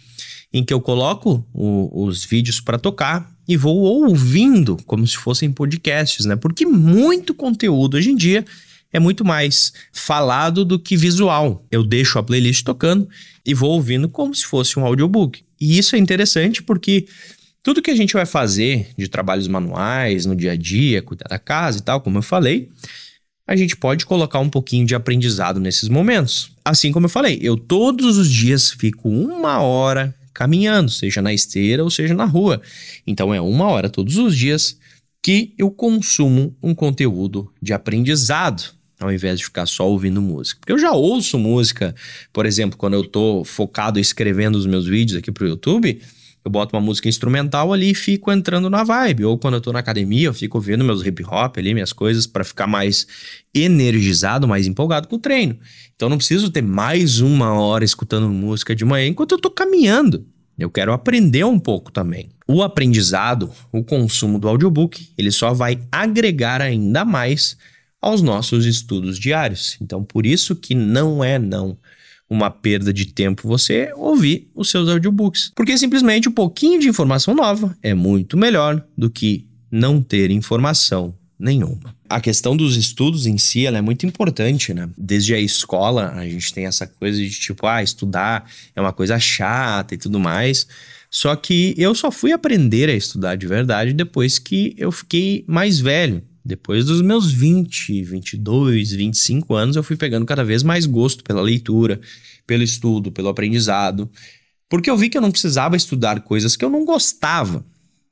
em 0.53 0.65
que 0.65 0.73
eu 0.75 0.81
coloco 0.81 1.47
o, 1.53 2.05
os 2.05 2.25
vídeos 2.25 2.61
para 2.61 2.79
tocar 2.79 3.33
e 3.49 3.57
vou 3.57 3.77
ouvindo 3.79 4.77
como 4.87 5.07
se 5.07 5.17
fossem 5.17 5.51
podcasts, 5.51 6.27
né? 6.27 6.37
Porque 6.37 6.67
muito 6.67 7.35
conteúdo 7.35 7.97
hoje 7.97 8.11
em 8.11 8.17
dia 8.17 8.45
é 8.93 9.01
muito 9.01 9.25
mais 9.25 9.73
falado 9.93 10.65
do 10.65 10.79
que 10.79 10.97
visual. 10.97 11.65
Eu 11.71 11.83
deixo 11.83 12.19
a 12.19 12.23
playlist 12.23 12.63
tocando 12.63 13.09
e 13.45 13.55
vou 13.55 13.71
ouvindo 13.71 14.09
como 14.09 14.35
se 14.35 14.45
fosse 14.45 14.79
um 14.79 14.85
audiobook. 14.85 15.43
E 15.61 15.79
isso 15.79 15.97
é 15.97 15.99
interessante 15.99 16.63
porque 16.63 17.07
tudo 17.63 17.83
que 17.83 17.91
a 17.91 17.97
gente 17.97 18.15
vai 18.15 18.27
fazer 18.27 18.89
de 18.97 19.09
trabalhos 19.09 19.47
manuais 19.47 20.27
no 20.27 20.35
dia 20.35 20.53
a 20.53 20.57
dia, 20.57 21.01
cuidar 21.01 21.29
da 21.29 21.39
casa 21.39 21.79
e 21.79 21.83
tal, 21.83 22.01
como 22.01 22.19
eu 22.19 22.23
falei, 22.23 22.69
a 23.47 23.55
gente 23.55 23.77
pode 23.77 24.05
colocar 24.05 24.41
um 24.41 24.49
pouquinho 24.49 24.87
de 24.87 24.95
aprendizado 24.95 25.61
nesses 25.61 25.89
momentos. 25.89 26.51
Assim 26.65 26.91
como 26.91 27.07
eu 27.07 27.11
falei, 27.11 27.39
eu 27.41 27.57
todos 27.57 28.19
os 28.19 28.31
dias 28.31 28.71
fico 28.71 29.09
uma 29.09 29.61
hora 29.61 30.15
caminhando, 30.35 30.91
seja 30.91 31.23
na 31.23 31.33
esteira 31.33 31.85
ou 31.85 31.91
seja 31.91 32.15
na 32.15 32.25
rua. 32.25 32.61
Então 33.07 33.33
é 33.33 33.41
uma 33.41 33.67
hora 33.67 33.89
todos 33.89 34.17
os 34.17 34.37
dias 34.37 34.77
que 35.23 35.55
eu 35.57 35.71
consumo 35.71 36.57
um 36.61 36.75
conteúdo 36.75 37.53
de 37.61 37.73
aprendizado, 37.73 38.65
ao 38.99 39.13
invés 39.13 39.39
de 39.39 39.45
ficar 39.45 39.67
só 39.67 39.89
ouvindo 39.89 40.21
música. 40.21 40.59
Porque 40.61 40.73
eu 40.73 40.79
já 40.79 40.91
ouço 40.93 41.39
música, 41.39 41.95
por 42.33 42.45
exemplo, 42.45 42.77
quando 42.77 42.95
eu 42.95 43.03
estou 43.03 43.45
focado 43.45 44.01
escrevendo 44.01 44.57
os 44.57 44.67
meus 44.67 44.87
vídeos 44.87 45.19
aqui 45.19 45.31
para 45.31 45.45
o 45.45 45.49
YouTube 45.49 46.01
eu 46.45 46.51
boto 46.51 46.75
uma 46.75 46.83
música 46.83 47.09
instrumental 47.09 47.73
ali 47.73 47.91
e 47.91 47.95
fico 47.95 48.33
entrando 48.33 48.69
na 48.69 48.83
vibe. 48.83 49.25
Ou 49.25 49.39
quando 49.39 49.55
eu 49.55 49.61
tô 49.61 49.73
na 49.73 49.79
academia, 49.79 50.27
eu 50.27 50.35
fico 50.35 50.61
vendo 50.61 50.85
meus 50.85 51.05
hip 51.05 51.23
hop 51.25 51.57
ali, 51.57 51.73
minhas 51.73 51.93
coisas, 51.93 52.27
para 52.27 52.43
ficar 52.43 52.67
mais 52.67 53.07
energizado, 53.55 54.49
mais 54.49 54.67
empolgado 54.67 55.07
com 55.07 55.17
o 55.17 55.21
treino. 55.21 55.57
Então 55.95 56.09
não 56.09 56.17
preciso 56.17 56.51
ter 56.51 56.63
mais 56.63 57.21
uma 57.21 57.53
hora 57.53 57.85
escutando 57.85 58.29
música 58.29 58.75
de 58.75 58.85
manhã 58.85 59.07
enquanto 59.07 59.33
eu 59.33 59.39
tô 59.39 59.51
caminhando. 59.51 60.27
Eu 60.59 60.71
quero 60.71 60.93
aprender 60.93 61.45
um 61.45 61.59
pouco 61.59 61.91
também. 61.91 62.31
O 62.47 62.63
aprendizado, 62.63 63.51
o 63.71 63.83
consumo 63.83 64.39
do 64.39 64.49
audiobook, 64.49 65.13
ele 65.17 65.31
só 65.31 65.55
vai 65.55 65.81
agregar 65.91 66.61
ainda 66.61 67.05
mais 67.05 67.57
aos 68.01 68.21
nossos 68.21 68.67
estudos 68.67 69.19
diários. 69.19 69.77
Então, 69.81 70.03
por 70.03 70.27
isso 70.27 70.57
que 70.57 70.75
não 70.75 71.23
é 71.23 71.39
não 71.39 71.79
uma 72.33 72.51
perda 72.51 72.93
de 72.93 73.05
tempo 73.07 73.47
você 73.47 73.93
ouvir 73.95 74.51
os 74.55 74.71
seus 74.71 74.89
audiobooks. 74.89 75.53
Porque 75.55 75.77
simplesmente 75.77 76.29
um 76.29 76.33
pouquinho 76.33 76.81
de 76.81 76.89
informação 76.89 77.35
nova 77.35 77.77
é 77.83 77.93
muito 77.93 78.39
melhor 78.39 78.83
do 78.97 79.11
que 79.11 79.47
não 79.71 80.01
ter 80.01 80.31
informação 80.31 81.15
nenhuma. 81.39 81.95
A 82.09 82.21
questão 82.21 82.57
dos 82.57 82.77
estudos 82.77 83.27
em 83.27 83.37
si, 83.37 83.67
ela 83.67 83.77
é 83.77 83.83
muito 83.83 84.07
importante, 84.07 84.73
né? 84.73 84.89
Desde 84.97 85.35
a 85.35 85.41
escola, 85.41 86.13
a 86.13 86.27
gente 86.27 86.55
tem 86.55 86.65
essa 86.67 86.87
coisa 86.87 87.21
de 87.21 87.31
tipo, 87.31 87.67
ah, 87.67 87.83
estudar 87.83 88.51
é 88.75 88.81
uma 88.81 88.93
coisa 88.93 89.19
chata 89.19 89.95
e 89.95 89.99
tudo 89.99 90.19
mais. 90.19 90.67
Só 91.11 91.37
que 91.37 91.75
eu 91.77 91.95
só 91.95 92.11
fui 92.11 92.33
aprender 92.33 92.89
a 92.89 92.95
estudar 92.95 93.37
de 93.37 93.47
verdade 93.47 93.93
depois 93.93 94.39
que 94.39 94.75
eu 94.79 94.91
fiquei 94.91 95.45
mais 95.47 95.79
velho. 95.79 96.23
Depois 96.45 96.87
dos 96.87 97.01
meus 97.01 97.31
20, 97.31 98.03
22, 98.03 98.93
25 98.93 99.55
anos, 99.55 99.77
eu 99.77 99.83
fui 99.83 99.97
pegando 99.97 100.27
cada 100.27 100.45
vez 100.45 100.63
mais 100.63 100.87
gosto 100.87 101.23
pela 101.23 101.41
leitura, 101.41 102.01
pelo 102.47 102.65
estudo, 102.65 103.13
pelo 103.13 103.29
aprendizado, 103.29 104.11
porque 104.69 104.91
eu 104.91 104.97
vi 104.97 105.09
que 105.09 105.17
eu 105.17 105.23
não 105.23 105.31
precisava 105.31 105.77
estudar 105.77 106.21
coisas 106.23 106.57
que 106.57 106.65
eu 106.65 106.71
não 106.71 106.85
gostava. 106.85 107.65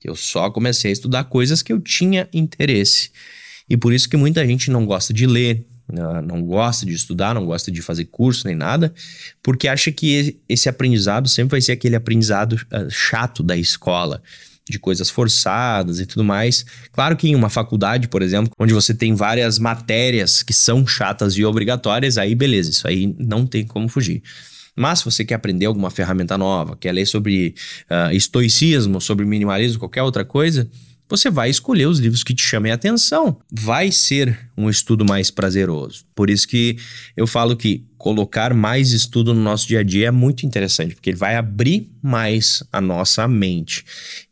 Eu 0.02 0.14
só 0.14 0.50
comecei 0.50 0.90
a 0.90 0.92
estudar 0.92 1.24
coisas 1.24 1.62
que 1.62 1.72
eu 1.72 1.80
tinha 1.80 2.28
interesse. 2.32 3.10
E 3.68 3.76
por 3.76 3.92
isso 3.92 4.08
que 4.08 4.16
muita 4.16 4.46
gente 4.46 4.70
não 4.70 4.86
gosta 4.86 5.12
de 5.12 5.26
ler, 5.26 5.66
né, 5.92 6.02
não 6.22 6.42
gosta 6.42 6.86
de 6.86 6.92
estudar, 6.92 7.34
não 7.34 7.44
gosta 7.44 7.70
de 7.70 7.82
fazer 7.82 8.04
curso 8.06 8.46
nem 8.46 8.54
nada, 8.54 8.94
porque 9.42 9.66
acha 9.66 9.90
que 9.90 10.38
esse 10.48 10.68
aprendizado 10.68 11.28
sempre 11.28 11.52
vai 11.52 11.60
ser 11.60 11.72
aquele 11.72 11.96
aprendizado 11.96 12.60
ah, 12.70 12.86
chato 12.88 13.42
da 13.42 13.56
escola 13.56 14.22
de 14.70 14.78
coisas 14.78 15.10
forçadas 15.10 16.00
e 16.00 16.06
tudo 16.06 16.24
mais. 16.24 16.64
Claro 16.92 17.16
que 17.16 17.28
em 17.28 17.34
uma 17.34 17.50
faculdade, 17.50 18.08
por 18.08 18.22
exemplo, 18.22 18.52
onde 18.58 18.72
você 18.72 18.94
tem 18.94 19.14
várias 19.14 19.58
matérias 19.58 20.42
que 20.42 20.52
são 20.52 20.86
chatas 20.86 21.34
e 21.34 21.44
obrigatórias, 21.44 22.16
aí 22.16 22.34
beleza, 22.34 22.70
isso 22.70 22.88
aí 22.88 23.14
não 23.18 23.46
tem 23.46 23.66
como 23.66 23.88
fugir. 23.88 24.22
Mas 24.76 25.00
se 25.00 25.04
você 25.04 25.24
quer 25.24 25.34
aprender 25.34 25.66
alguma 25.66 25.90
ferramenta 25.90 26.38
nova, 26.38 26.76
quer 26.76 26.92
ler 26.92 27.06
sobre 27.06 27.54
uh, 27.90 28.14
estoicismo, 28.14 29.00
sobre 29.00 29.26
minimalismo, 29.26 29.78
qualquer 29.78 30.02
outra 30.02 30.24
coisa, 30.24 30.70
você 31.10 31.28
vai 31.28 31.50
escolher 31.50 31.86
os 31.86 31.98
livros 31.98 32.22
que 32.22 32.32
te 32.32 32.42
chamem 32.42 32.70
a 32.70 32.76
atenção. 32.76 33.40
Vai 33.50 33.90
ser 33.90 34.48
um 34.56 34.70
estudo 34.70 35.04
mais 35.04 35.28
prazeroso. 35.28 36.04
Por 36.14 36.30
isso 36.30 36.46
que 36.46 36.76
eu 37.16 37.26
falo 37.26 37.56
que 37.56 37.84
colocar 37.98 38.54
mais 38.54 38.92
estudo 38.92 39.34
no 39.34 39.42
nosso 39.42 39.66
dia 39.66 39.80
a 39.80 39.82
dia 39.82 40.06
é 40.06 40.10
muito 40.12 40.46
interessante, 40.46 40.94
porque 40.94 41.10
ele 41.10 41.16
vai 41.16 41.36
abrir 41.36 41.90
mais 42.00 42.62
a 42.72 42.80
nossa 42.80 43.26
mente. 43.26 43.84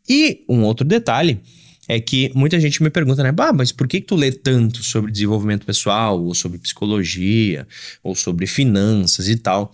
E 0.09 0.43
um 0.49 0.63
outro 0.63 0.85
detalhe 0.85 1.39
é 1.87 1.99
que 1.99 2.31
muita 2.35 2.59
gente 2.59 2.81
me 2.81 2.89
pergunta, 2.89 3.23
né? 3.23 3.31
Bah, 3.31 3.53
mas 3.53 3.71
por 3.71 3.87
que, 3.87 4.01
que 4.01 4.07
tu 4.07 4.15
lê 4.15 4.31
tanto 4.31 4.83
sobre 4.83 5.11
desenvolvimento 5.11 5.65
pessoal, 5.65 6.21
ou 6.23 6.33
sobre 6.33 6.57
psicologia, 6.57 7.67
ou 8.03 8.15
sobre 8.15 8.47
finanças 8.47 9.27
e 9.27 9.35
tal? 9.35 9.71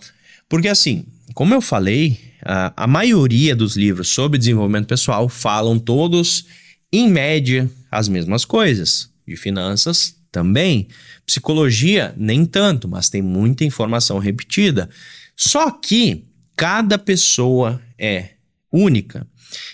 Porque 0.48 0.68
assim, 0.68 1.04
como 1.34 1.52
eu 1.52 1.60
falei, 1.60 2.18
a, 2.42 2.84
a 2.84 2.86
maioria 2.86 3.56
dos 3.56 3.76
livros 3.76 4.08
sobre 4.08 4.38
desenvolvimento 4.38 4.86
pessoal 4.86 5.28
falam 5.28 5.78
todos 5.78 6.46
em 6.92 7.08
média, 7.08 7.68
as 7.90 8.08
mesmas 8.08 8.44
coisas. 8.44 9.10
De 9.26 9.36
finanças 9.36 10.16
também. 10.30 10.86
Psicologia, 11.26 12.14
nem 12.16 12.46
tanto, 12.46 12.86
mas 12.86 13.10
tem 13.10 13.20
muita 13.20 13.64
informação 13.64 14.18
repetida. 14.18 14.88
Só 15.36 15.70
que 15.70 16.24
cada 16.56 16.96
pessoa 16.96 17.82
é 17.98 18.35
única. 18.72 19.26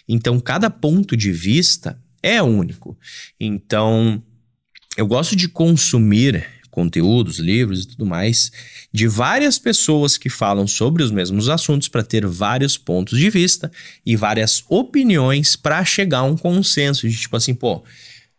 Então, 0.08 0.38
cada 0.40 0.70
ponto 0.70 1.16
de 1.16 1.32
vista 1.32 2.00
é 2.22 2.42
único. 2.42 2.96
Então, 3.38 4.22
eu 4.96 5.06
gosto 5.06 5.34
de 5.34 5.49
consumir 5.49 6.46
conteúdos, 6.72 7.38
livros 7.38 7.84
e 7.84 7.88
tudo 7.88 8.06
mais, 8.06 8.50
de 8.90 9.06
várias 9.06 9.58
pessoas 9.58 10.16
que 10.16 10.30
falam 10.30 10.66
sobre 10.66 11.02
os 11.02 11.11
mesmos 11.11 11.50
assuntos 11.50 11.87
para 11.87 12.02
ter 12.02 12.26
vários 12.26 12.78
pontos 12.78 13.18
de 13.18 13.28
vista 13.28 13.70
e 14.06 14.16
várias 14.16 14.64
opiniões 14.70 15.54
para 15.54 15.84
chegar 15.84 16.20
a 16.20 16.25
um 16.25 16.37
consenso 16.37 17.06
de 17.06 17.14
tipo 17.14 17.37
assim, 17.37 17.54
pô, 17.54 17.84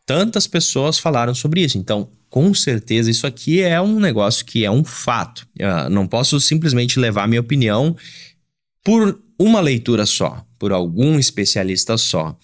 tantas 0.04 0.48
pessoas 0.48 0.98
falaram 0.98 1.36
sobre 1.36 1.62
isso, 1.62 1.78
então 1.78 2.10
com 2.28 2.52
certeza 2.56 3.12
isso 3.12 3.28
aqui 3.28 3.62
é 3.62 3.80
um 3.80 4.00
negócio 4.00 4.44
que 4.44 4.66
é 4.66 4.72
um 4.72 4.84
fato. 4.84 5.48
Eu 5.56 5.88
não 5.92 6.08
posso 6.08 6.40
simplesmente 6.40 7.00
levar 7.00 7.28
minha 7.28 7.40
opinião 7.40 7.96
por 8.84 9.22
uma 9.40 9.60
leitura 9.60 10.06
só, 10.06 10.46
por 10.60 10.72
algum 10.72 11.18
especialista 11.18 11.98
só. 11.98 12.38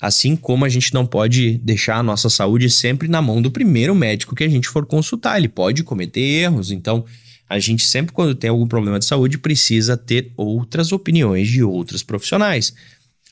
Assim 0.00 0.34
como 0.34 0.64
a 0.64 0.68
gente 0.68 0.94
não 0.94 1.04
pode 1.04 1.58
deixar 1.58 1.96
a 1.96 2.02
nossa 2.02 2.30
saúde 2.30 2.70
sempre 2.70 3.06
na 3.06 3.20
mão 3.20 3.42
do 3.42 3.50
primeiro 3.50 3.94
médico 3.94 4.34
que 4.34 4.44
a 4.44 4.48
gente 4.48 4.68
for 4.68 4.86
consultar. 4.86 5.36
Ele 5.36 5.48
pode 5.48 5.82
cometer 5.82 6.20
erros, 6.20 6.70
então 6.70 7.04
a 7.48 7.58
gente 7.58 7.84
sempre, 7.84 8.12
quando 8.12 8.34
tem 8.34 8.48
algum 8.48 8.66
problema 8.66 8.98
de 8.98 9.04
saúde, 9.04 9.36
precisa 9.36 9.96
ter 9.96 10.32
outras 10.36 10.92
opiniões 10.92 11.48
de 11.48 11.62
outros 11.62 12.02
profissionais. 12.02 12.72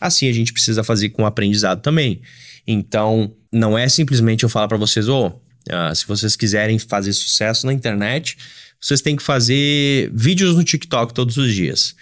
Assim 0.00 0.28
a 0.28 0.32
gente 0.32 0.52
precisa 0.52 0.84
fazer 0.84 1.10
com 1.10 1.22
o 1.22 1.26
aprendizado 1.26 1.80
também. 1.80 2.20
Então, 2.66 3.32
não 3.50 3.78
é 3.78 3.88
simplesmente 3.88 4.42
eu 4.42 4.48
falar 4.48 4.68
para 4.68 4.76
vocês, 4.76 5.08
ô, 5.08 5.28
uh, 5.28 5.94
se 5.94 6.06
vocês 6.06 6.36
quiserem 6.36 6.78
fazer 6.78 7.12
sucesso 7.14 7.66
na 7.66 7.72
internet, 7.72 8.36
vocês 8.80 9.00
têm 9.00 9.16
que 9.16 9.22
fazer 9.22 10.10
vídeos 10.12 10.54
no 10.54 10.62
TikTok 10.62 11.14
todos 11.14 11.36
os 11.38 11.54
dias. 11.54 11.96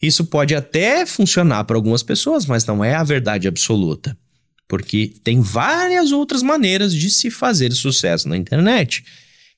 Isso 0.00 0.24
pode 0.26 0.54
até 0.54 1.06
funcionar 1.06 1.64
para 1.64 1.76
algumas 1.76 2.02
pessoas, 2.02 2.46
mas 2.46 2.66
não 2.66 2.84
é 2.84 2.94
a 2.94 3.02
verdade 3.02 3.48
absoluta. 3.48 4.16
Porque 4.68 5.14
tem 5.22 5.40
várias 5.40 6.12
outras 6.12 6.42
maneiras 6.42 6.92
de 6.92 7.10
se 7.10 7.30
fazer 7.30 7.72
sucesso 7.72 8.28
na 8.28 8.36
internet. 8.36 9.04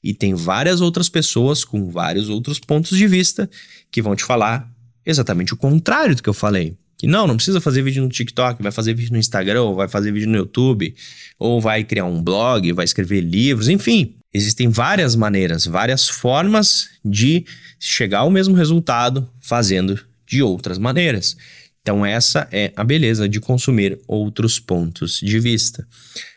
E 0.03 0.15
tem 0.15 0.35
várias 0.35 0.81
outras 0.81 1.09
pessoas 1.09 1.65
com 1.65 1.91
vários 1.91 2.29
outros 2.29 2.59
pontos 2.59 2.97
de 2.97 3.07
vista 3.07 3.51
que 3.91 4.03
vão 4.03 4.15
te 4.15 4.23
falar 4.23 4.71
exatamente 5.05 5.55
o 5.55 5.57
contrário 5.57 6.15
do 6.15 6.23
que 6.23 6.29
eu 6.29 6.35
falei. 6.35 6.77
Que 6.99 7.07
não, 7.07 7.27
não 7.27 7.37
precisa 7.37 7.61
fazer 7.61 7.83
vídeo 7.83 8.03
no 8.03 8.09
TikTok, 8.09 8.63
vai 8.63 8.73
fazer 8.73 8.93
vídeo 8.93 9.13
no 9.13 9.19
Instagram, 9.19 9.63
ou 9.63 9.75
vai 9.75 9.89
fazer 9.89 10.13
vídeo 10.13 10.29
no 10.29 10.37
YouTube, 10.37 10.95
ou 11.39 11.61
vai 11.61 11.85
criar 11.85 12.05
um 12.05 12.23
blog, 12.23 12.73
vai 12.73 12.85
escrever 12.85 13.21
livros, 13.21 13.69
enfim. 13.69 14.17
Existem 14.35 14.69
várias 14.69 15.17
maneiras, 15.17 15.65
várias 15.65 16.09
formas 16.09 16.89
de 17.05 17.47
chegar 17.79 18.21
ao 18.21 18.31
mesmo 18.31 18.55
resultado 18.55 19.29
fazendo 19.41 19.99
de 20.29 20.43
outras 20.43 20.79
maneiras. 20.79 21.37
Então, 21.81 22.05
essa 22.05 22.47
é 22.53 22.73
a 22.77 22.85
beleza 22.85 23.29
de 23.29 23.41
consumir 23.41 23.99
outros 24.07 24.61
pontos 24.61 25.21
de 25.21 25.41
vista. 25.41 25.87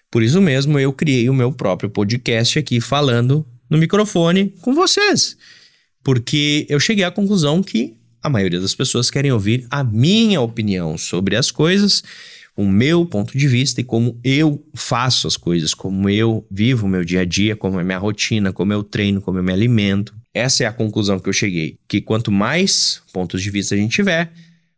Por 0.09 0.23
isso 0.23 0.41
mesmo 0.41 0.79
eu 0.79 0.91
criei 0.93 1.29
o 1.29 1.33
meu 1.33 1.51
próprio 1.51 1.89
podcast 1.89 2.57
aqui 2.57 2.79
falando 2.81 3.45
no 3.69 3.77
microfone 3.77 4.53
com 4.61 4.73
vocês. 4.73 5.37
Porque 6.03 6.65
eu 6.69 6.79
cheguei 6.79 7.03
à 7.03 7.11
conclusão 7.11 7.61
que 7.61 7.95
a 8.21 8.29
maioria 8.29 8.59
das 8.59 8.75
pessoas 8.75 9.09
querem 9.09 9.31
ouvir 9.31 9.65
a 9.69 9.83
minha 9.83 10.41
opinião 10.41 10.97
sobre 10.97 11.35
as 11.35 11.49
coisas, 11.49 12.03
o 12.55 12.67
meu 12.67 13.05
ponto 13.05 13.37
de 13.37 13.47
vista 13.47 13.81
e 13.81 13.83
como 13.83 14.19
eu 14.23 14.63
faço 14.73 15.27
as 15.27 15.37
coisas, 15.37 15.73
como 15.73 16.09
eu 16.09 16.45
vivo 16.51 16.85
o 16.85 16.89
meu 16.89 17.03
dia 17.03 17.21
a 17.21 17.25
dia, 17.25 17.55
como 17.55 17.79
é 17.79 17.83
minha 17.83 17.97
rotina, 17.97 18.51
como 18.53 18.73
eu 18.73 18.83
treino, 18.83 19.21
como 19.21 19.39
eu 19.39 19.43
me 19.43 19.53
alimento. 19.53 20.13
Essa 20.33 20.63
é 20.63 20.67
a 20.67 20.73
conclusão 20.73 21.19
que 21.19 21.27
eu 21.27 21.33
cheguei, 21.33 21.77
que 21.87 22.01
quanto 22.01 22.31
mais 22.31 23.01
pontos 23.11 23.41
de 23.41 23.49
vista 23.49 23.75
a 23.75 23.77
gente 23.77 23.93
tiver, 23.93 24.31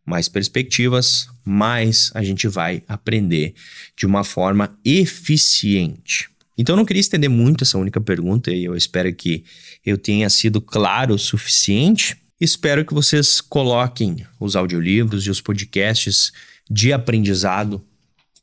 mais 0.05 0.27
perspectivas, 0.27 1.27
mais 1.45 2.12
a 2.13 2.24
gente 2.24 2.48
vai 2.48 2.83
aprender 2.88 3.53
de 3.95 4.05
uma 4.05 4.24
forma 4.24 4.77
eficiente. 4.83 6.29
Então, 6.57 6.74
eu 6.74 6.77
não 6.77 6.86
queria 6.86 7.00
estender 7.00 7.29
muito 7.29 7.63
essa 7.63 7.77
única 7.77 8.00
pergunta 8.00 8.51
e 8.51 8.65
eu 8.65 8.75
espero 8.75 9.13
que 9.13 9.43
eu 9.86 9.98
tenha 9.98 10.29
sido 10.29 10.62
claro 10.62 11.15
o 11.15 11.19
suficiente. 11.19 12.17
Espero 12.39 12.86
que 12.86 12.93
vocês 12.93 13.41
coloquem 13.41 14.25
os 14.39 14.55
audiolivros 14.55 15.25
e 15.25 15.29
os 15.29 15.41
podcasts 15.41 16.31
de 16.69 16.93
aprendizado 16.93 17.83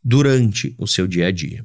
durante 0.02 0.74
o 0.78 0.86
seu 0.86 1.06
dia 1.06 1.28
a 1.28 1.30
dia. 1.30 1.64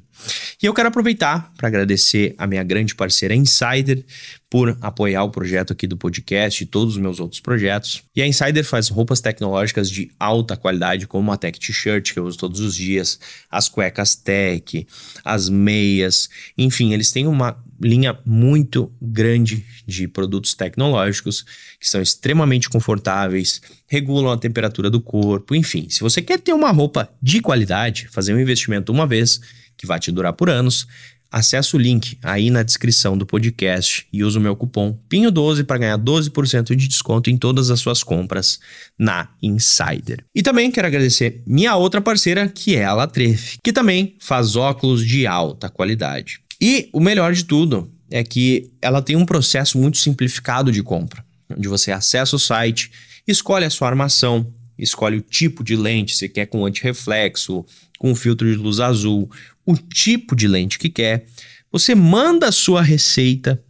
E 0.62 0.66
eu 0.66 0.72
quero 0.72 0.88
aproveitar 0.88 1.52
para 1.56 1.68
agradecer 1.68 2.34
a 2.38 2.46
minha 2.46 2.62
grande 2.64 2.94
parceira 2.94 3.34
Insider 3.34 4.04
por 4.48 4.76
apoiar 4.80 5.24
o 5.24 5.30
projeto 5.30 5.72
aqui 5.72 5.86
do 5.86 5.96
podcast 5.96 6.62
e 6.62 6.66
todos 6.66 6.94
os 6.94 7.00
meus 7.00 7.20
outros 7.20 7.40
projetos. 7.40 8.02
E 8.14 8.22
a 8.22 8.26
Insider 8.26 8.64
faz 8.64 8.88
roupas 8.88 9.20
tecnológicas 9.20 9.90
de 9.90 10.10
alta 10.18 10.56
qualidade, 10.56 11.06
como 11.06 11.32
a 11.32 11.36
Tech 11.36 11.58
T-shirt 11.58 12.12
que 12.12 12.18
eu 12.18 12.24
uso 12.24 12.38
todos 12.38 12.60
os 12.60 12.74
dias, 12.74 13.18
as 13.50 13.68
cuecas 13.68 14.14
Tech, 14.14 14.86
as 15.24 15.48
meias, 15.48 16.28
enfim, 16.56 16.92
eles 16.92 17.10
têm 17.10 17.26
uma 17.26 17.62
linha 17.80 18.18
muito 18.24 18.90
grande 19.00 19.64
de 19.86 20.08
produtos 20.08 20.54
tecnológicos 20.54 21.44
que 21.78 21.88
são 21.88 22.00
extremamente 22.00 22.70
confortáveis, 22.70 23.60
regulam 23.86 24.32
a 24.32 24.38
temperatura 24.38 24.88
do 24.88 25.00
corpo, 25.00 25.54
enfim. 25.54 25.88
Se 25.90 26.00
você 26.00 26.22
quer 26.22 26.40
ter 26.40 26.52
uma 26.52 26.70
roupa 26.70 27.08
de 27.20 27.40
qualidade, 27.40 28.08
fazer 28.08 28.32
um 28.34 28.40
investimento 28.40 28.92
uma 28.92 29.06
vez 29.06 29.40
que 29.76 29.86
vai 29.86 29.98
te 29.98 30.10
durar 30.10 30.32
por 30.32 30.48
anos, 30.48 30.86
acesse 31.30 31.76
o 31.76 31.78
link 31.78 32.18
aí 32.22 32.50
na 32.50 32.62
descrição 32.62 33.16
do 33.16 33.26
podcast 33.26 34.06
e 34.12 34.22
use 34.24 34.38
o 34.38 34.40
meu 34.40 34.56
cupom 34.56 34.98
PINHO12 35.10 35.64
para 35.64 35.78
ganhar 35.78 35.98
12% 35.98 36.74
de 36.74 36.88
desconto 36.88 37.30
em 37.30 37.36
todas 37.36 37.70
as 37.70 37.80
suas 37.80 38.02
compras 38.02 38.58
na 38.98 39.28
Insider. 39.42 40.24
E 40.34 40.42
também 40.42 40.70
quero 40.70 40.86
agradecer 40.86 41.42
minha 41.46 41.76
outra 41.76 42.00
parceira, 42.00 42.48
que 42.48 42.76
é 42.76 42.84
a 42.84 42.94
Latref, 42.94 43.58
que 43.62 43.72
também 43.72 44.16
faz 44.18 44.56
óculos 44.56 45.04
de 45.04 45.26
alta 45.26 45.68
qualidade. 45.68 46.40
E 46.60 46.88
o 46.92 47.00
melhor 47.00 47.32
de 47.32 47.44
tudo 47.44 47.90
é 48.10 48.22
que 48.22 48.70
ela 48.80 49.02
tem 49.02 49.16
um 49.16 49.26
processo 49.26 49.78
muito 49.78 49.98
simplificado 49.98 50.72
de 50.72 50.82
compra, 50.82 51.24
onde 51.50 51.68
você 51.68 51.92
acessa 51.92 52.36
o 52.36 52.38
site, 52.38 52.90
escolhe 53.26 53.64
a 53.64 53.70
sua 53.70 53.88
armação, 53.88 54.46
escolhe 54.78 55.18
o 55.18 55.22
tipo 55.22 55.64
de 55.64 55.76
lente, 55.76 56.16
se 56.16 56.28
quer 56.28 56.46
com 56.46 56.64
antirreflexo, 56.66 57.64
com 57.98 58.14
filtro 58.14 58.50
de 58.50 58.56
luz 58.56 58.80
azul, 58.80 59.30
o 59.64 59.76
tipo 59.76 60.36
de 60.36 60.46
lente 60.46 60.78
que 60.78 60.88
quer. 60.88 61.26
Você 61.72 61.94
manda 61.94 62.48
a 62.48 62.52
sua 62.52 62.82
receita 62.82 63.62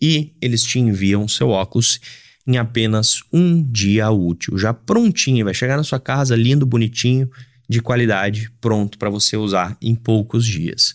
e 0.00 0.34
eles 0.40 0.62
te 0.64 0.78
enviam 0.78 1.26
seu 1.28 1.48
óculos 1.48 2.00
em 2.46 2.58
apenas 2.58 3.22
um 3.32 3.62
dia 3.62 4.10
útil, 4.10 4.58
já 4.58 4.74
prontinho, 4.74 5.46
vai 5.46 5.54
chegar 5.54 5.76
na 5.76 5.84
sua 5.84 5.98
casa 5.98 6.36
lindo, 6.36 6.66
bonitinho 6.66 7.30
de 7.66 7.80
qualidade 7.80 8.50
pronto 8.60 8.98
para 8.98 9.08
você 9.08 9.36
usar 9.36 9.76
em 9.80 9.94
poucos 9.94 10.44
dias. 10.46 10.94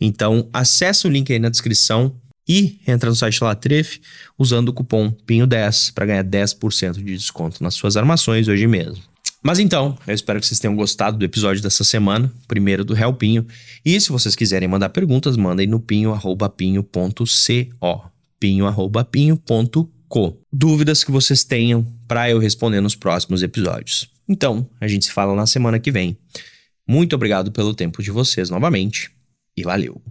Então, 0.00 0.48
acesse 0.52 1.06
o 1.06 1.10
link 1.10 1.30
aí 1.30 1.38
na 1.38 1.50
descrição 1.50 2.18
e 2.48 2.80
entra 2.86 3.10
no 3.10 3.16
site 3.16 3.42
Latref 3.42 3.98
usando 4.38 4.68
o 4.68 4.72
cupom 4.72 5.10
PINHO10 5.26 5.92
para 5.92 6.06
ganhar 6.06 6.24
10% 6.24 6.94
de 6.94 7.16
desconto 7.16 7.62
nas 7.62 7.74
suas 7.74 7.96
armações 7.96 8.48
hoje 8.48 8.66
mesmo. 8.66 9.02
Mas 9.42 9.58
então, 9.58 9.98
eu 10.06 10.14
espero 10.14 10.40
que 10.40 10.46
vocês 10.46 10.58
tenham 10.58 10.74
gostado 10.74 11.18
do 11.18 11.24
episódio 11.24 11.62
dessa 11.62 11.84
semana, 11.84 12.32
primeiro 12.48 12.84
do 12.84 12.94
Real 12.94 13.14
Pinho. 13.14 13.46
E 13.84 14.00
se 14.00 14.10
vocês 14.10 14.34
quiserem 14.34 14.68
mandar 14.68 14.88
perguntas, 14.88 15.36
mandem 15.36 15.68
no 15.68 15.78
pinho@pinho.co, 15.78 18.10
pinho@pinho.co. 18.40 20.40
Dúvidas 20.52 21.04
que 21.04 21.12
vocês 21.12 21.44
tenham 21.44 21.86
para 22.08 22.28
eu 22.28 22.40
responder 22.40 22.80
nos 22.80 22.96
próximos 22.96 23.42
episódios. 23.42 24.10
Então, 24.28 24.68
a 24.80 24.88
gente 24.88 25.04
se 25.04 25.12
fala 25.12 25.32
na 25.34 25.46
semana 25.46 25.78
que 25.78 25.92
vem. 25.92 26.18
Muito 26.88 27.14
obrigado 27.14 27.52
pelo 27.52 27.74
tempo 27.74 28.02
de 28.02 28.10
vocês 28.10 28.50
novamente 28.50 29.10
e 29.56 29.62
valeu. 29.62 30.02